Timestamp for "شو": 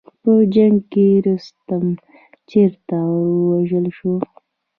3.97-4.13